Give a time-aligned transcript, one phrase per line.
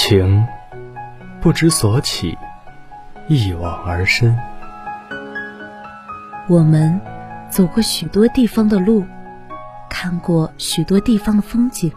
[0.00, 0.46] 情
[1.40, 2.38] 不知所起，
[3.26, 4.38] 一往而深。
[6.48, 7.00] 我们
[7.50, 9.04] 走过许多地方的路，
[9.90, 11.92] 看过许多地方的风景，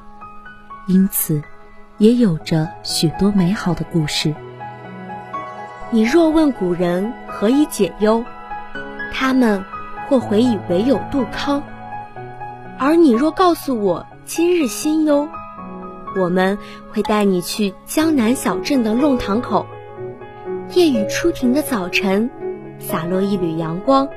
[0.87, 1.43] 因此
[1.99, 4.33] 也有着许多美好的故事。
[5.91, 8.25] 你若问古人何以解忧，
[9.13, 9.63] 他们
[10.09, 11.61] 或回以唯有杜康；
[12.79, 15.29] 而你若告诉我今日心忧，
[16.15, 16.57] 我们
[16.91, 19.65] 会带你去江南小镇的弄堂口。
[20.73, 22.29] 夜雨初停的早晨，
[22.79, 24.07] 洒落一缕阳光。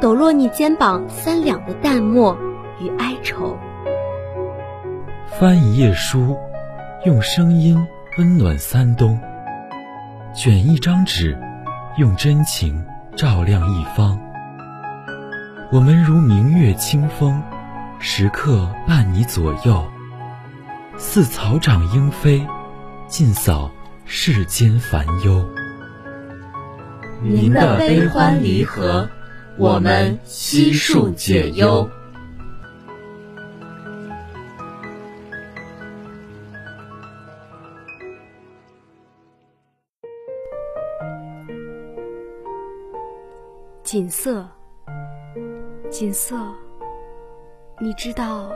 [0.00, 2.36] 抖落你肩膀三两的淡漠
[2.80, 3.56] 与哀愁，
[5.28, 6.36] 翻一页书，
[7.04, 7.86] 用声音
[8.18, 9.16] 温暖三冬；
[10.34, 11.38] 卷一张纸，
[11.98, 14.18] 用真情照亮一方。
[15.70, 17.40] 我们如明月清风，
[18.00, 19.84] 时刻伴你左右，
[20.98, 22.46] 似草长莺飞，
[23.08, 23.70] 尽扫
[24.04, 25.44] 世间烦忧。
[27.22, 29.08] 您的悲欢离合。
[29.58, 31.86] 我们悉数解忧。
[43.82, 44.48] 锦瑟，
[45.90, 46.34] 锦瑟，
[47.78, 48.50] 你知道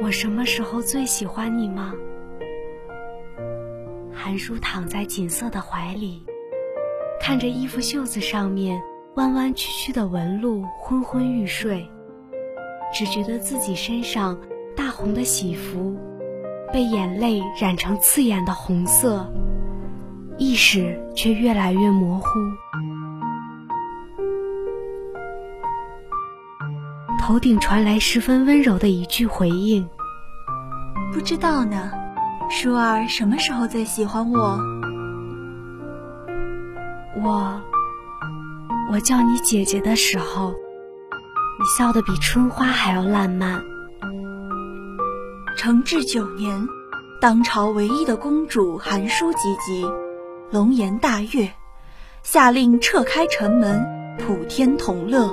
[0.00, 1.92] 我什么时候最喜欢你吗？
[4.12, 6.24] 韩叔躺在锦瑟的怀里，
[7.20, 8.80] 看着衣服袖子上面。
[9.14, 11.84] 弯弯曲曲的纹路，昏昏欲睡，
[12.94, 14.38] 只觉得自己身上
[14.76, 15.96] 大红的喜服
[16.72, 19.26] 被眼泪染成刺眼的红色，
[20.36, 22.28] 意识却越来越模糊。
[27.28, 29.86] 头顶传来十分温柔的一句回应
[31.12, 31.92] ：“不知道呢，
[32.48, 34.58] 舒儿什么时候最喜欢我？
[37.22, 37.60] 我。”
[38.90, 43.62] 我叫你姐姐的时候，你笑得比春花还要烂漫。
[45.54, 46.66] 承治九年，
[47.20, 49.92] 当朝唯一的公主韩淑及笄，
[50.50, 51.52] 龙颜大悦，
[52.22, 53.84] 下令撤开城门，
[54.16, 55.30] 普天同乐。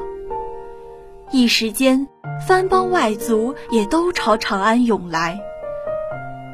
[1.31, 2.07] 一时间，
[2.47, 5.39] 藩邦外族也都朝长安涌来，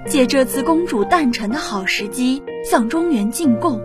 [0.07, 3.81] 借这次公主诞辰的好时机，向中原进贡，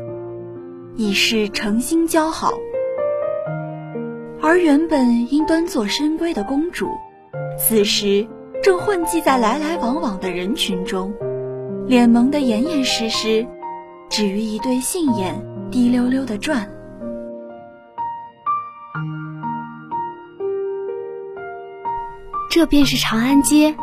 [0.94, 2.52] 以示诚心交好。
[4.40, 6.88] 而原本应端坐深闺的公主，
[7.58, 8.26] 此时
[8.62, 11.12] 正混迹在来来往往的人群中，
[11.86, 13.44] 脸蒙得严严实实，
[14.08, 15.34] 只余一对杏眼
[15.68, 16.70] 滴溜溜的转。
[22.56, 23.76] 这便是长安街。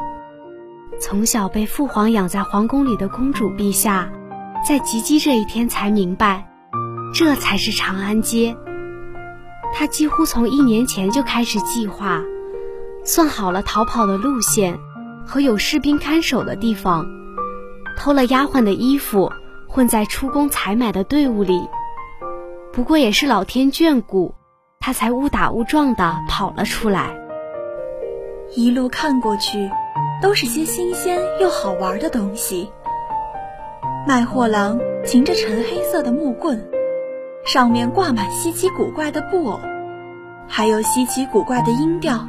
[1.00, 4.12] 从小被父皇养在皇宫里的公主陛下，
[4.68, 6.48] 在及笄这一天才明白，
[7.14, 8.58] 这才是长安街。
[9.76, 12.20] 他几乎从一年前就开始计划，
[13.06, 14.80] 算好了逃跑的路线
[15.24, 17.06] 和有士兵看守的地方，
[17.96, 19.32] 偷了丫鬟的衣服，
[19.68, 21.62] 混在出宫采买的队伍里。
[22.72, 24.34] 不过也是老天眷顾，
[24.80, 27.23] 他才误打误撞地跑了出来。
[28.56, 29.68] 一路看过去，
[30.22, 32.70] 都是些新鲜又好玩的东西。
[34.08, 36.64] 卖货郎擎着沉黑色的木棍。
[37.46, 39.60] 上面挂满稀奇古怪的布偶，
[40.48, 42.26] 还有稀奇古怪的音调。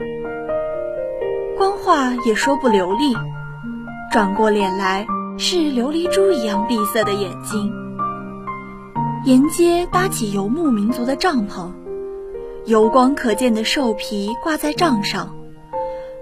[1.56, 3.14] 官话也说不流利，
[4.10, 5.06] 转过脸来
[5.38, 7.72] 是琉璃珠一样闭塞的眼睛。
[9.24, 11.70] 沿街搭起游牧民族的帐篷，
[12.64, 15.32] 油光可见的兽皮挂在帐上，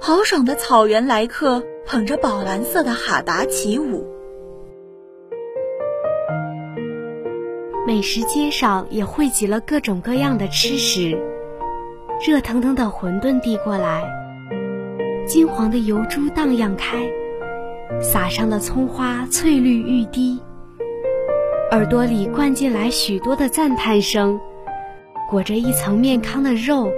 [0.04, 4.04] 豪爽的草原来客捧着宝蓝色的哈达起舞。
[7.86, 11.16] 美食街上也汇集了各种各样的吃食，
[12.26, 14.02] 热腾腾的馄饨递过来，
[15.24, 17.08] 金黄的油珠荡漾开，
[18.00, 20.36] 撒上的葱花翠绿欲滴，
[21.70, 24.40] 耳朵里灌进来许多的赞叹声，
[25.30, 26.90] 裹着一层面糠的肉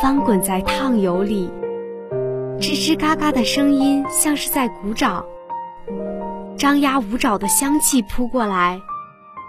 [0.00, 1.50] 翻滚在烫油里，
[2.60, 5.24] 吱吱嘎嘎的声音像是在鼓掌，
[6.56, 8.80] 张牙舞爪的香气扑过来。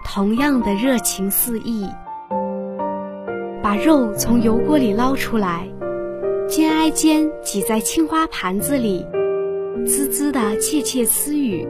[0.04, 1.88] 同样的热情四溢，
[3.62, 5.66] 把肉从油锅里捞出来，
[6.46, 9.06] 肩挨肩挤在青花盘子里，
[9.86, 11.66] 滋滋的窃窃私语。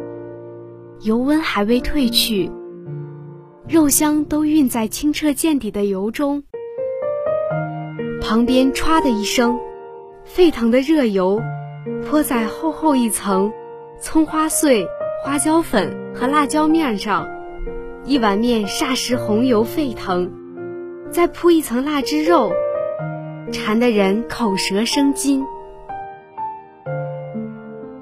[1.00, 2.50] 油温还未退去，
[3.68, 6.42] 肉香都晕在清澈见底的油中。
[8.20, 9.58] 旁边唰的一声，
[10.24, 11.40] 沸腾的热油
[12.04, 13.52] 泼在厚厚一层
[14.00, 14.86] 葱花碎、
[15.22, 17.28] 花椒粉和辣椒面上，
[18.04, 20.30] 一碗面霎时红油沸腾，
[21.10, 22.52] 再铺一层腊汁肉，
[23.52, 25.44] 馋得人口舌生津。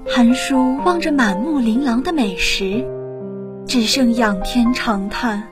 [0.05, 2.85] 韩叔望着满目琳琅的美食，
[3.65, 5.49] 只剩仰天长叹：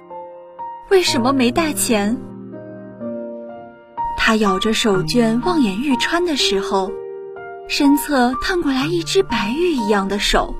[0.89, 2.17] 为什么没带钱？
[4.31, 6.89] 他咬着手绢望眼欲穿的时候，
[7.67, 10.55] 身侧探过来一只白玉一样的手。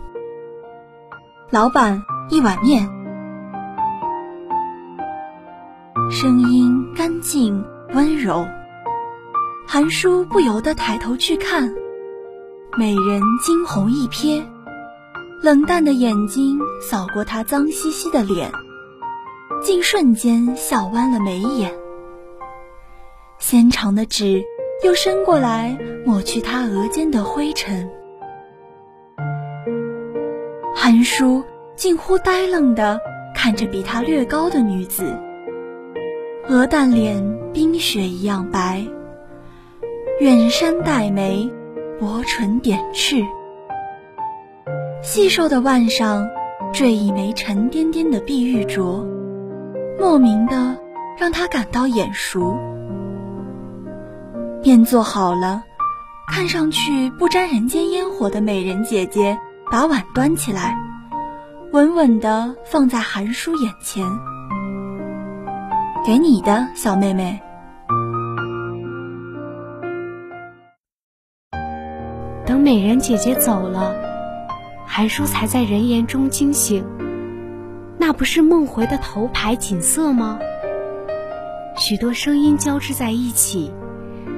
[1.52, 2.86] 老板，一碗面。
[6.10, 7.64] 声音干净
[7.94, 8.46] 温柔，
[9.66, 11.74] 韩叔不由得抬头去看。
[12.78, 14.44] 美人惊鸿一瞥，
[15.42, 18.52] 冷淡的眼睛扫过他脏兮兮的脸，
[19.64, 21.74] 竟瞬间笑弯了眉眼。
[23.42, 24.46] 纤长的指
[24.84, 27.90] 又伸过来抹去他额间的灰尘。
[30.76, 31.44] 韩叔
[31.76, 33.00] 近乎呆愣地
[33.34, 35.18] 看着比他略高的女子，
[36.48, 37.22] 鹅蛋脸
[37.52, 38.86] 冰雪一样白，
[40.20, 41.52] 远山黛眉。
[42.00, 43.18] 薄唇点赤，
[45.04, 46.28] 细瘦的腕上
[46.74, 49.06] 缀一枚沉甸甸的碧玉镯，
[50.00, 50.76] 莫名的
[51.16, 52.58] 让他感到眼熟。
[54.63, 55.63] 便做好了，
[56.28, 59.38] 看上去不沾人间烟火的美人姐姐
[59.72, 60.78] 把碗端起来，
[61.72, 64.06] 稳稳的放在韩叔眼前，
[66.06, 67.40] 给你的小妹妹。
[72.46, 73.96] 等美人姐姐走了，
[74.86, 76.86] 韩叔才在人言中惊醒。
[77.98, 80.38] 那不是梦回的头牌锦瑟吗？
[81.78, 83.72] 许多声音交织在一起，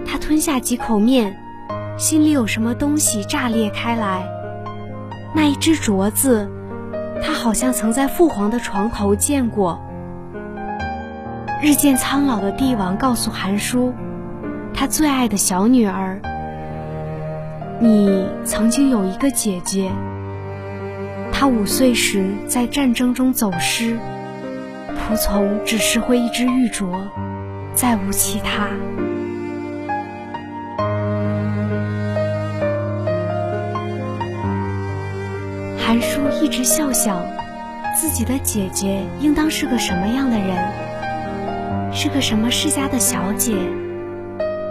[0.06, 1.38] 他吞下几口面，
[1.98, 4.28] 心里有什么东西炸裂开来。
[5.36, 6.50] 那一只镯子，
[7.24, 9.82] 他好像曾在父皇的床头见过。
[11.62, 13.94] 日渐苍老的帝王告诉韩叔，
[14.74, 16.20] 他最爱的小女儿。
[17.80, 19.90] 你曾经有一个姐姐，
[21.32, 23.98] 她五岁时在战争中走失，
[24.90, 26.88] 仆从只拾回一只玉镯，
[27.74, 28.68] 再无其他。
[35.94, 37.24] 韩叔一直笑想，
[37.96, 41.94] 自己的姐姐应当是个什么样的人？
[41.94, 43.54] 是个什么世家的小姐？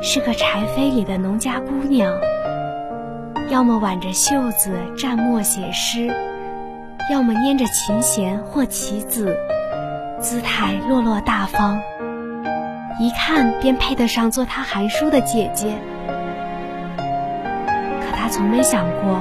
[0.02, 2.12] 是个柴扉里的农家姑娘？
[3.50, 6.12] 要么挽着袖子蘸墨写诗，
[7.08, 9.36] 要么拈着琴弦或棋子，
[10.18, 11.80] 姿态落落大方，
[12.98, 15.68] 一看便配得上做他韩叔的姐姐。
[16.96, 19.20] 可他从没想过，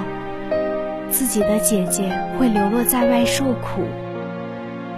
[1.12, 2.10] 自己的姐姐
[2.40, 3.84] 会流落在外受苦，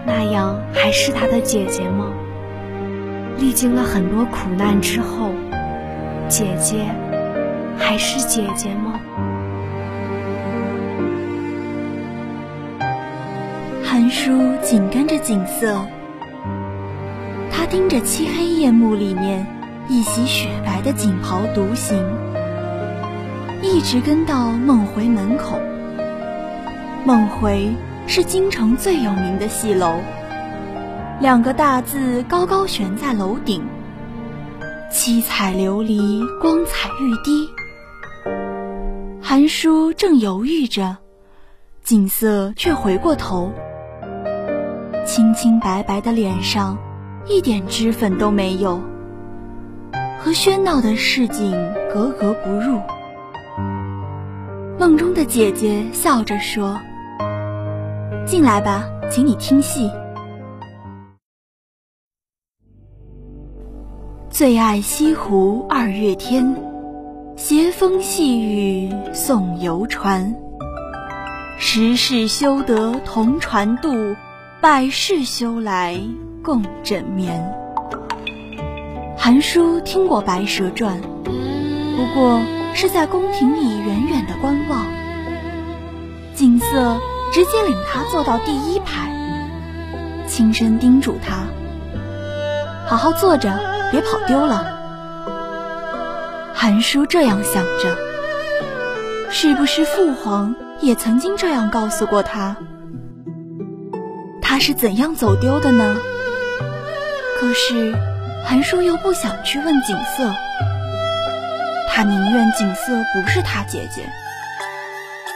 [0.05, 2.05] 那样还是他的姐姐吗？
[3.39, 5.31] 历经了很多苦难之后，
[6.29, 6.85] 姐姐
[7.77, 8.99] 还是姐姐吗？
[13.83, 14.31] 韩叔
[14.61, 15.83] 紧跟着景色，
[17.51, 19.45] 他盯着漆黑夜幕里面
[19.87, 21.97] 一袭雪白的锦袍独行，
[23.63, 25.59] 一直跟到梦回门口。
[27.05, 27.75] 梦回
[28.07, 29.99] 是京城最有名的戏楼，
[31.19, 33.61] 两个大字高高悬在楼顶，
[34.89, 37.49] 七彩琉璃，光彩欲滴。
[39.21, 40.95] 韩叔正犹豫着，
[41.83, 43.51] 景色却回过头。
[45.05, 46.77] 清清白白的脸上，
[47.27, 48.79] 一点脂粉都没有，
[50.21, 51.51] 和喧闹的市井
[51.93, 52.79] 格格不入。
[54.79, 56.79] 梦中的姐姐笑着说
[58.25, 59.89] ：“进来吧，请你听戏。”
[64.29, 66.55] 最爱西湖二月天，
[67.35, 70.33] 斜风细雨送游船。
[71.57, 73.89] 十世修得同船渡。
[74.61, 75.99] 百世修来
[76.41, 77.53] 共枕眠。
[79.17, 82.39] 韩叔听过《白蛇传》，不过
[82.73, 84.85] 是在宫廷里远远的观望。
[86.33, 86.97] 景色
[87.33, 89.11] 直接领他坐到第一排，
[90.27, 91.47] 轻声叮嘱他
[92.85, 93.59] ：“好好坐着，
[93.91, 94.67] 别跑丢了。”
[96.53, 97.97] 韩叔这样想着，
[99.31, 102.55] 是不是父皇也曾经这样告诉过他？
[104.39, 105.95] 他是怎样走丢的呢？
[107.39, 107.95] 可是，
[108.45, 110.31] 韩叔又不想去问景色。
[111.89, 114.03] 他宁愿景色不是他姐姐。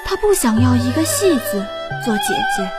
[0.10, 1.66] 他不想要一个戏子
[2.06, 2.72] 做姐姐。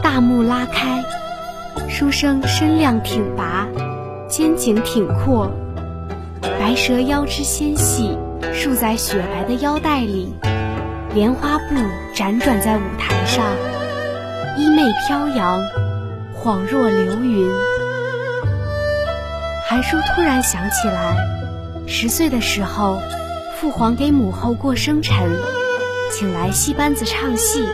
[0.00, 1.02] 大幕拉开，
[1.88, 3.66] 书生身量挺拔，
[4.28, 5.50] 肩颈挺阔，
[6.60, 8.16] 白蛇腰肢纤细，
[8.54, 10.32] 束在雪白的腰带里，
[11.12, 11.74] 莲花步
[12.14, 13.44] 辗转在舞台上，
[14.56, 15.60] 衣袂飘扬，
[16.40, 17.65] 恍若流云。
[19.68, 21.16] 韩叔突然想起来，
[21.88, 23.00] 十岁的时候，
[23.56, 25.28] 父皇给母后过生辰，
[26.12, 27.66] 请来戏班子唱戏。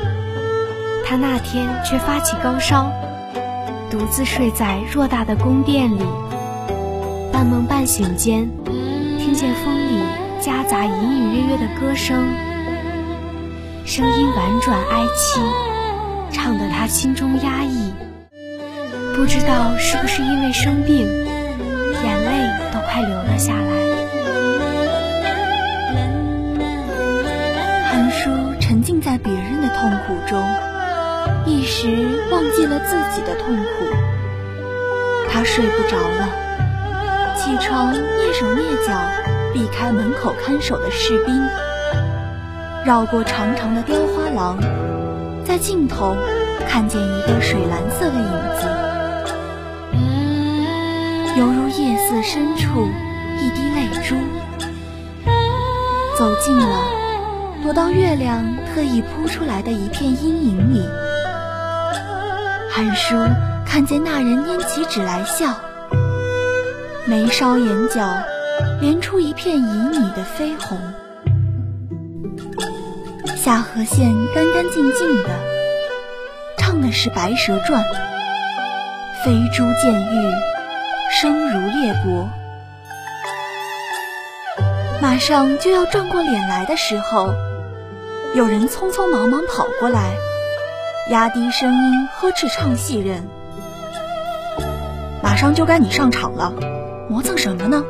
[1.04, 2.90] 他那天却发起高烧，
[3.90, 6.02] 独自睡在偌大的宫殿里。
[7.30, 8.48] 半梦半醒间，
[9.18, 10.02] 听见风里
[10.40, 12.26] 夹杂隐隐约约的歌声，
[13.84, 17.92] 声音婉转哀凄，唱得他心中压抑。
[19.14, 21.06] 不知道是不是因为生病，
[22.92, 23.72] 快流了下来。
[27.90, 28.28] 韩叔
[28.60, 30.44] 沉浸在别人的痛苦中。
[31.46, 31.88] 一时
[32.30, 33.62] 忘记了自己的痛苦，
[35.30, 36.28] 他睡不着了，
[37.34, 38.92] 起床蹑手蹑脚
[39.54, 41.34] 避开门口看守的士兵，
[42.84, 44.58] 绕过长长的雕花廊，
[45.44, 46.14] 在尽头
[46.68, 48.68] 看见一个水蓝色的影子，
[52.12, 52.86] 色深处
[53.40, 54.14] 一滴泪珠。
[56.18, 56.84] 走近了，
[57.62, 60.86] 躲到月亮特意铺出来的一片阴影里。
[62.70, 63.16] 韩叔
[63.66, 65.54] 看见那人拈起纸来笑，
[67.06, 68.06] 眉梢眼角
[68.82, 70.78] 连出一片旖旎的绯红，
[73.38, 75.30] 下颌线干干净净的，
[76.58, 77.82] 唱的是《白蛇传》，
[79.24, 80.51] 飞珠溅玉，
[81.22, 82.26] 声如裂帛。
[85.00, 87.32] 马上就要转过脸来的时候，
[88.34, 90.16] 有人匆匆忙忙跑过来。
[91.10, 93.22] 压低声音呵斥唱戏人
[95.22, 96.52] ：“马上就该你上场了，
[97.08, 97.84] 磨蹭什么呢？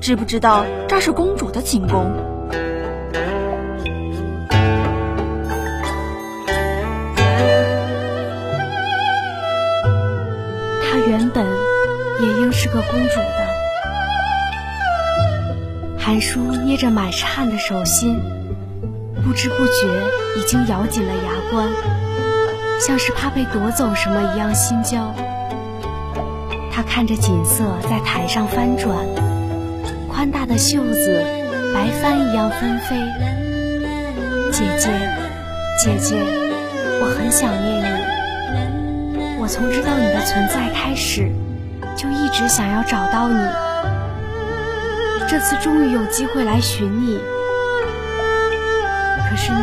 [0.00, 2.10] 知不知道这是公主的寝宫？”
[12.20, 13.48] 也应是个公主的。
[15.98, 18.20] 韩叔捏着满是汗的手心，
[19.24, 21.68] 不知不觉已经咬紧了牙关。
[22.80, 25.14] 像是怕被夺走什么一样心焦。
[26.70, 28.96] 他看着锦瑟在台上翻转，
[30.08, 31.24] 宽大的袖子
[31.74, 32.96] 白帆一样纷飞。
[34.52, 34.90] 姐姐，
[35.82, 36.16] 姐姐，
[37.00, 39.38] 我很想念你。
[39.40, 41.32] 我从知道你的存在开始，
[41.98, 43.36] 就一直想要找到你。
[45.28, 47.18] 这次终于有机会来寻你，
[49.28, 49.58] 可是你。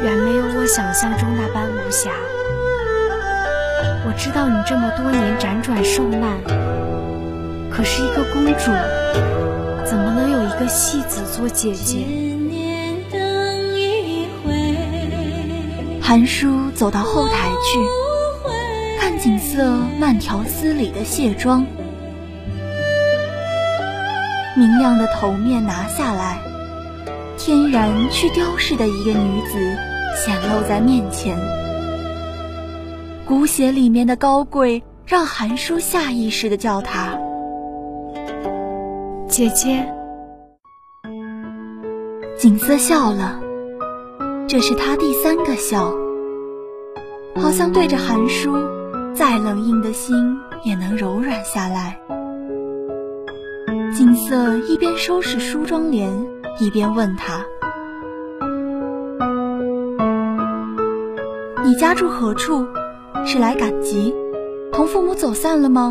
[0.00, 2.10] 远没有我想象中那般无暇。
[4.06, 6.38] 我知道你这么多年辗转受难，
[7.68, 8.70] 可是一个公主
[9.84, 12.06] 怎么能有一个戏子做姐姐？
[16.00, 17.80] 韩叔走到后台去，
[19.28, 21.66] 锦瑟慢条斯理的卸妆，
[24.56, 26.40] 明亮的头面拿下来，
[27.36, 29.76] 天然去雕饰的一个女子。
[30.16, 31.36] 显露在面前，
[33.26, 37.18] 骨血里面的高贵让韩叔下意识的叫她
[39.28, 39.92] 姐姐。
[42.38, 43.38] 锦瑟笑了，
[44.48, 45.92] 这是他第三个笑，
[47.36, 48.56] 好像对着韩叔，
[49.18, 51.98] 再冷硬的心也能柔软下来。
[53.92, 56.08] 锦瑟一边收拾梳妆帘，
[56.60, 57.44] 一边问他。
[61.64, 62.64] 你家住何处？
[63.26, 64.14] 是来赶集，
[64.70, 65.90] 同父母走散了吗？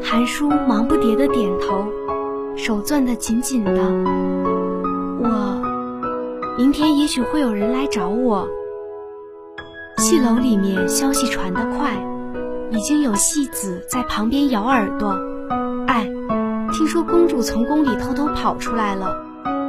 [0.00, 1.84] 韩叔忙不迭的点头，
[2.54, 3.72] 手攥得紧紧的。
[5.20, 5.60] 我
[6.56, 8.48] 明天也许会有人来找我。
[10.02, 11.92] 戏楼里面消息传得快，
[12.72, 15.16] 已经有戏子在旁边咬耳朵。
[15.86, 16.10] 哎，
[16.72, 19.24] 听说公主从宫里偷偷跑出来了，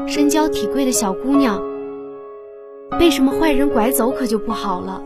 [0.08, 1.62] 身娇体贵的小姑娘。
[2.98, 5.04] 被什么坏人拐走可就不好了。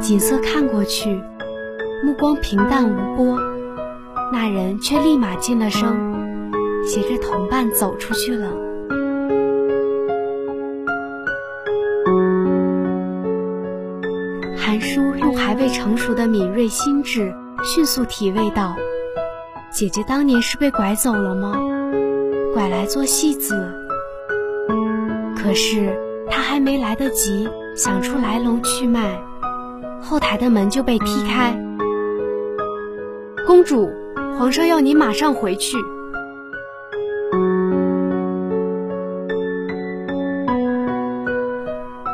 [0.00, 1.20] 锦瑟看过去，
[2.02, 3.38] 目光平淡无波，
[4.32, 6.50] 那人却立马进了声，
[6.86, 8.48] 携着同伴走出去了。
[14.60, 17.34] 韩叔用还未成熟的敏锐心智，
[17.64, 18.76] 迅速体味到，
[19.72, 21.58] 姐姐当年是被拐走了吗？
[22.52, 23.74] 拐来做戏子。
[25.36, 25.96] 可是
[26.30, 29.18] 他还没来得及想出来龙去脉，
[30.02, 31.56] 后台的门就被踢开。
[33.46, 33.90] 公主，
[34.36, 35.78] 皇上要您马上回去。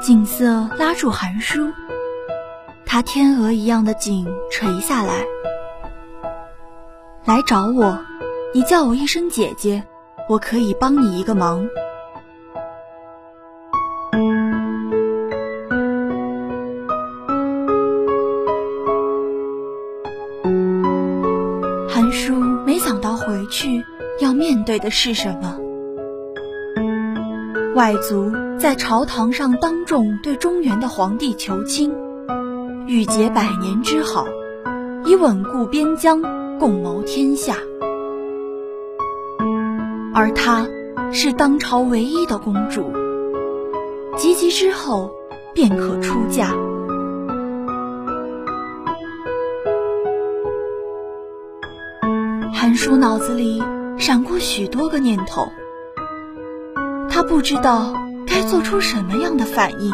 [0.01, 1.73] 锦瑟拉住韩叔，
[2.95, 5.25] 他天鹅一样的颈垂下来。
[7.25, 7.99] 来找我，
[8.55, 9.83] 你叫我一声姐姐，
[10.29, 11.67] 我可以帮你一个忙。
[21.89, 23.85] 韩叔没想到回去
[24.21, 25.59] 要面对的是什么。
[27.75, 31.93] 外族在朝堂上当众对中原的皇帝求亲，
[32.87, 34.27] 欲结百年之好，
[35.05, 36.21] 以稳固边疆，
[36.59, 37.57] 共谋天下。
[40.15, 40.67] 而她
[41.11, 42.93] 是当朝唯一的公主，
[44.17, 45.11] 及笄之后
[45.55, 46.55] 便可出嫁。
[52.53, 53.63] 韩叔脑子里
[53.99, 55.49] 闪过许多个念头。
[57.09, 57.95] 他不知道
[58.27, 59.93] 该做出什么样的反应，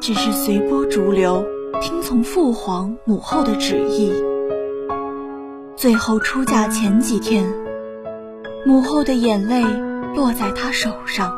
[0.00, 1.44] 只是随波逐流，
[1.82, 4.10] 听从父皇母后的旨意。
[5.76, 7.52] 最后出嫁前几天，
[8.64, 9.62] 母后的眼泪
[10.16, 11.30] 落在他手上，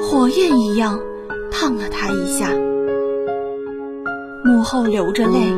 [0.00, 1.00] 火焰一样
[1.50, 2.48] 烫了他一下。
[4.44, 5.52] 母后流着泪。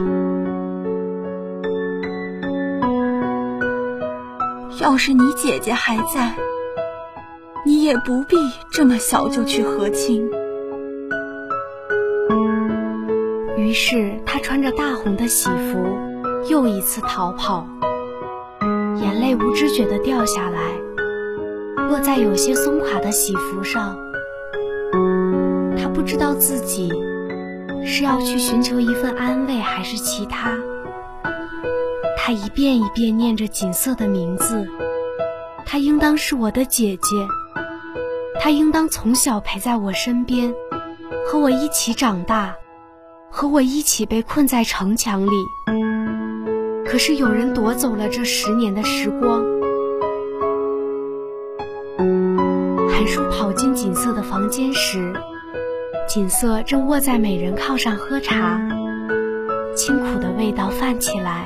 [4.80, 6.34] 要是你姐姐还在，
[7.66, 8.36] 你也不必
[8.70, 10.30] 这么小就去和亲。
[13.78, 15.98] 是他穿着大红的喜服，
[16.48, 17.68] 又一次逃跑，
[18.96, 20.60] 眼泪无知觉地掉下来，
[21.90, 23.94] 落在有些松垮的喜服上。
[25.76, 26.90] 他不知道自己
[27.84, 30.56] 是要去寻求一份安慰，还是其他。
[32.16, 34.66] 他一遍一遍念着锦瑟的名字，
[35.66, 37.14] 她应当是我的姐姐，
[38.40, 40.54] 她应当从小陪在我身边，
[41.28, 42.56] 和我一起长大，
[43.38, 45.30] 和我一起被困在城墙里。
[46.86, 49.44] 可是有人夺走了这十年的时光。
[52.88, 55.12] 韩叔跑进锦瑟的房间时，
[56.08, 58.58] 锦瑟正卧在美人靠上喝茶，
[59.76, 61.44] 清苦的味道泛起来。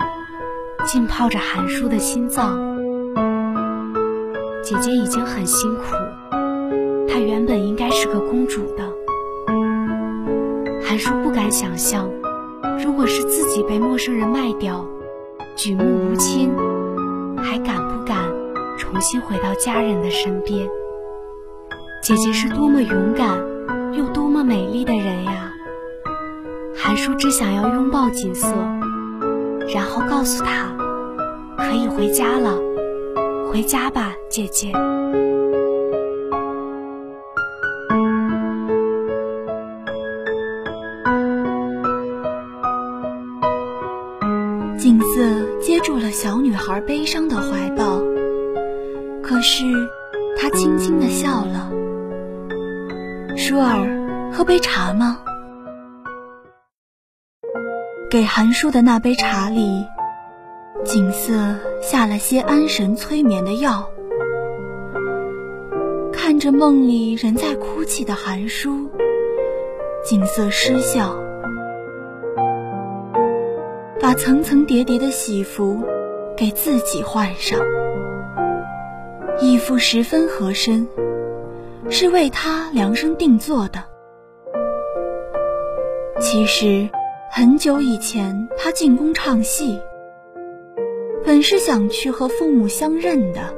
[0.87, 2.79] 浸泡着韩叔的心脏。
[4.63, 5.83] 姐姐已经很辛苦，
[7.09, 9.00] 她原本应该是个公主的。
[10.91, 12.11] 韩叔不敢想象，
[12.85, 14.85] 如果是自己被陌生人卖掉，
[15.55, 16.53] 举目无亲，
[17.37, 18.19] 还敢不敢
[18.77, 20.69] 重新回到家人的身边？
[22.03, 23.39] 姐姐是多么勇敢，
[23.97, 25.53] 又多么美丽的人呀！
[26.77, 28.49] 韩叔只想要拥抱锦瑟。
[29.73, 30.75] 然后告诉他，
[31.57, 32.59] 可以回家了，
[33.49, 34.73] 回家吧，姐姐。
[44.81, 48.01] 锦瑟接住了小女孩悲伤的怀抱，
[49.23, 49.63] 可是
[50.39, 51.71] 她轻轻的笑了。
[53.37, 55.19] 舒儿，喝杯茶吗？
[58.11, 59.85] 给韩叔的那杯茶里，
[60.83, 63.87] 锦瑟下了些安神催眠的药。
[66.11, 68.89] 看着梦里仍在哭泣的韩叔，
[70.03, 71.23] 锦瑟失笑，
[74.11, 75.85] 把层层叠叠的喜服
[76.37, 77.61] 给自己换上。
[79.39, 80.89] 衣服十分合身，
[81.91, 83.85] 是为他量身定做的。
[86.19, 86.89] 其实。
[87.33, 89.79] 很久以前，他进宫唱戏，
[91.25, 93.55] 本是想去和父母相认的。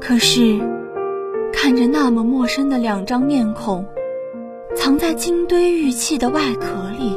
[0.00, 0.58] 可是，
[1.52, 3.86] 看着那么陌生的两张面孔，
[4.74, 7.16] 藏在金堆玉砌的外壳里，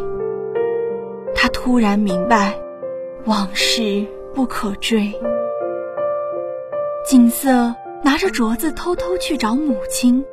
[1.61, 2.57] 突然明白，
[3.25, 5.13] 往事不可追。
[7.05, 10.25] 锦瑟拿着镯子偷偷去找母亲，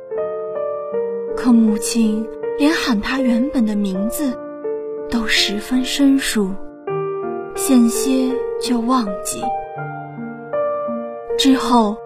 [1.35, 2.25] 可母亲。
[2.57, 4.39] 连喊他原本的名字
[5.11, 6.55] 都十分生疏，
[7.55, 9.43] 险些就忘记。
[11.37, 11.97] 之后，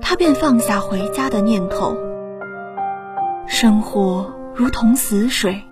[0.00, 1.96] 他便放下回家的念头。
[3.46, 5.62] 生活如同死水，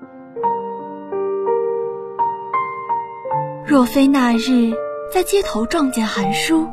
[3.69, 4.73] 若非那日
[5.13, 6.67] 在街头撞见韩叔，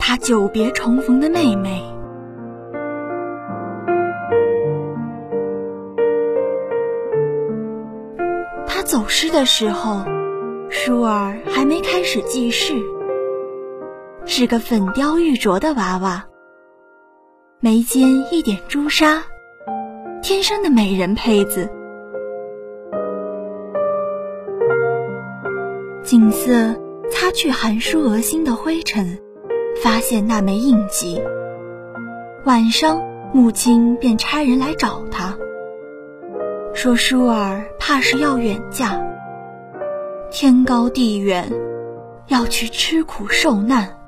[0.00, 1.80] 他久别重逢的妹妹，
[8.66, 10.04] 他走失的时候，
[10.70, 12.74] 舒儿还没开始记事，
[14.24, 16.24] 是个粉雕玉琢的娃娃，
[17.60, 19.22] 眉间一点朱砂，
[20.20, 21.70] 天生的美人胚子。
[26.06, 26.72] 景色
[27.10, 29.18] 擦去韩叔额心的灰尘，
[29.82, 31.20] 发现那枚印记。
[32.44, 33.02] 晚上，
[33.34, 35.36] 母亲便差人来找他，
[36.72, 39.04] 说舒儿怕是要远嫁，
[40.30, 41.52] 天高地远，
[42.28, 43.98] 要去吃苦受难。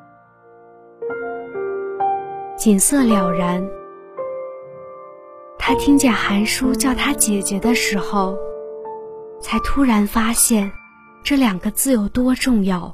[2.56, 3.68] 景色了然，
[5.58, 8.38] 他听见韩叔叫他姐姐的时候，
[9.40, 10.70] 才突然发现。
[11.28, 12.90] 这两个字有多重要？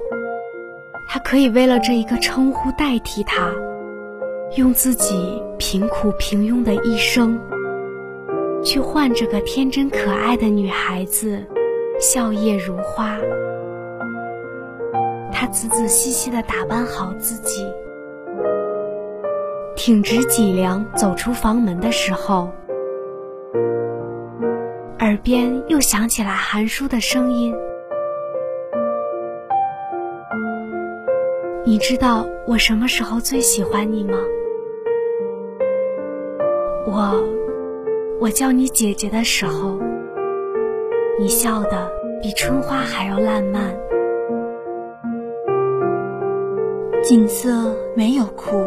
[1.06, 3.52] 他可以为了这一个称呼代替他，
[4.56, 7.38] 用自己贫苦平庸的一生，
[8.64, 11.44] 去换这个天真可爱的女孩子
[12.00, 13.16] 笑靥如花。
[15.30, 17.64] 他仔仔细细地打扮好自己，
[19.76, 22.50] 挺直脊梁走出房门的时候，
[24.98, 27.54] 耳边又响起了韩叔的声音。
[31.66, 34.18] 你知道我什么时候最喜欢你吗？
[36.86, 37.24] 我，
[38.20, 39.80] 我叫你姐姐的时候，
[41.18, 41.90] 你笑得
[42.22, 43.74] 比春花还要烂漫。
[47.02, 48.66] 景色没有哭，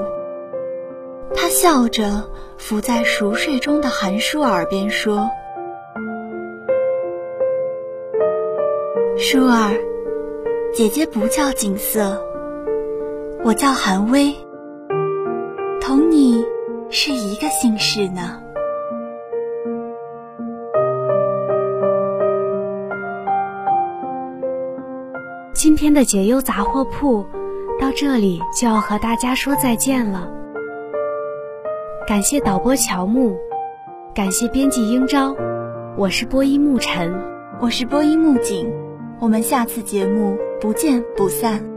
[1.36, 5.30] 他笑着伏在熟睡中的韩叔耳边说
[9.18, 9.78] ：“舒儿，
[10.74, 12.20] 姐姐不叫景色。”
[13.48, 14.36] 我叫韩薇，
[15.80, 16.44] 同你
[16.90, 18.42] 是一个姓氏呢。
[25.54, 27.26] 今天的解忧杂货铺
[27.80, 30.30] 到这里就要和大家说再见了。
[32.06, 33.38] 感谢导播乔木，
[34.14, 35.34] 感谢编辑英昭，
[35.96, 37.18] 我是播音沐晨，
[37.62, 38.70] 我是播音木槿，
[39.22, 41.77] 我们下次节目不见不散。